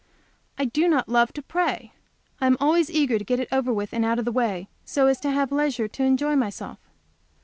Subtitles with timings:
[0.57, 1.93] I do not love to pray.
[2.39, 5.05] I am always eager to get it over with and out of the way so
[5.05, 6.79] as to have leisure to enjoy myself.